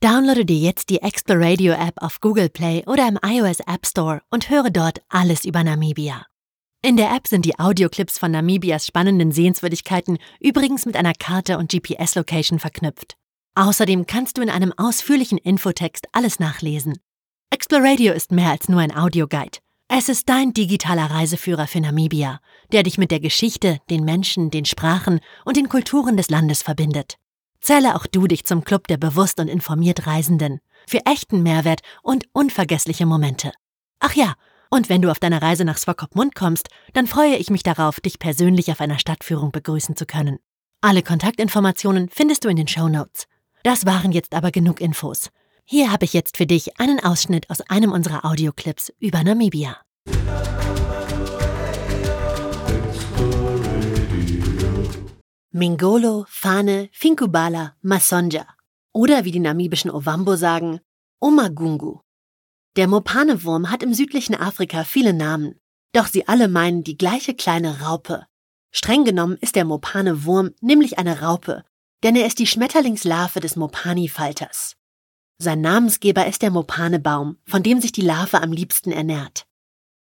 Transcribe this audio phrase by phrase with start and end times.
[0.00, 4.48] Downloade dir jetzt die Exploradio App auf Google Play oder im iOS App Store und
[4.48, 6.24] höre dort alles über Namibia.
[6.82, 11.72] In der App sind die Audioclips von Namibias spannenden Sehenswürdigkeiten übrigens mit einer Karte und
[11.72, 13.16] GPS-Location verknüpft.
[13.56, 17.00] Außerdem kannst du in einem ausführlichen Infotext alles nachlesen.
[17.50, 19.58] Exploradio ist mehr als nur ein Audioguide.
[19.88, 22.38] Es ist dein digitaler Reiseführer für Namibia,
[22.70, 27.18] der dich mit der Geschichte, den Menschen, den Sprachen und den Kulturen des Landes verbindet.
[27.60, 32.24] Zähle auch du dich zum Club der bewusst und informiert Reisenden für echten Mehrwert und
[32.32, 33.52] unvergessliche Momente.
[34.00, 34.34] Ach ja,
[34.70, 38.18] und wenn du auf deiner Reise nach Swakopmund kommst, dann freue ich mich darauf, dich
[38.18, 40.38] persönlich auf einer Stadtführung begrüßen zu können.
[40.80, 43.26] Alle Kontaktinformationen findest du in den Show Notes.
[43.64, 45.30] Das waren jetzt aber genug Infos.
[45.64, 49.76] Hier habe ich jetzt für dich einen Ausschnitt aus einem unserer Audioclips über Namibia.
[55.50, 58.46] Mingolo, Fane, Finkubala, Masonja
[58.92, 60.80] oder wie die namibischen Ovambo sagen,
[61.20, 62.00] Omagungu.
[62.76, 65.58] Der Mopane-Wurm hat im südlichen Afrika viele Namen,
[65.92, 68.26] doch sie alle meinen die gleiche kleine Raupe.
[68.72, 71.64] Streng genommen ist der Mopane-Wurm nämlich eine Raupe,
[72.02, 74.76] denn er ist die Schmetterlingslarve des Mopani-Falters.
[75.38, 79.46] Sein Namensgeber ist der Mopane-Baum, von dem sich die Larve am liebsten ernährt.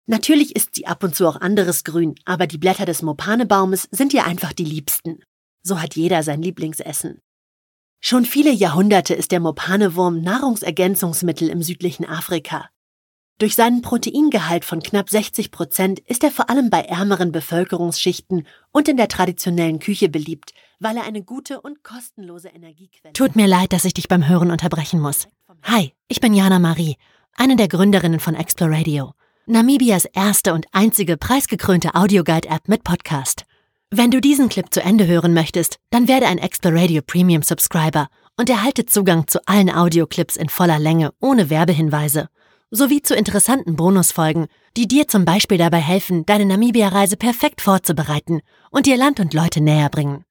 [0.05, 4.13] Natürlich isst sie ab und zu auch anderes Grün, aber die Blätter des Mopane-Baumes sind
[4.13, 5.21] ihr einfach die liebsten.
[5.63, 7.21] So hat jeder sein Lieblingsessen.
[8.01, 12.69] Schon viele Jahrhunderte ist der Mopanewurm Nahrungsergänzungsmittel im südlichen Afrika.
[13.39, 18.89] Durch seinen Proteingehalt von knapp 60 Prozent ist er vor allem bei ärmeren Bevölkerungsschichten und
[18.89, 23.71] in der traditionellen Küche beliebt, weil er eine gute und kostenlose Energiequelle Tut mir leid,
[23.71, 25.29] dass ich dich beim Hören unterbrechen muss.
[25.63, 26.97] Hi, ich bin Jana Marie,
[27.35, 29.13] eine der Gründerinnen von Exploradio,
[29.45, 33.45] Namibias erste und einzige preisgekrönte Audioguide-App mit Podcast.
[33.95, 38.07] Wenn du diesen Clip zu Ende hören möchtest, dann werde ein Exploradio Premium Subscriber
[38.39, 42.27] und erhalte Zugang zu allen Audioclips in voller Länge ohne Werbehinweise,
[42.71, 48.87] sowie zu interessanten Bonusfolgen, die dir zum Beispiel dabei helfen, deine Namibia-Reise perfekt vorzubereiten und
[48.87, 50.25] dir Land und Leute näher bringen.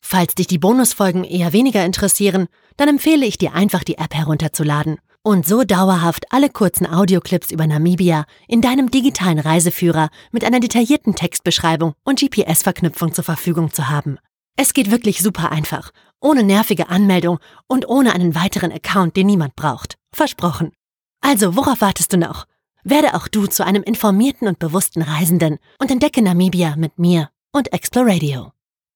[0.00, 4.98] Falls dich die Bonusfolgen eher weniger interessieren, dann empfehle ich dir einfach die App herunterzuladen
[5.22, 11.14] und so dauerhaft alle kurzen Audioclips über Namibia in deinem digitalen Reiseführer mit einer detaillierten
[11.14, 14.18] Textbeschreibung und GPS-Verknüpfung zur Verfügung zu haben.
[14.56, 19.56] Es geht wirklich super einfach, ohne nervige Anmeldung und ohne einen weiteren Account, den niemand
[19.56, 19.96] braucht.
[20.12, 20.72] Versprochen.
[21.20, 22.46] Also, worauf wartest du noch?
[22.82, 27.72] Werde auch du zu einem informierten und bewussten Reisenden und entdecke Namibia mit mir und
[27.72, 28.52] Exploradio.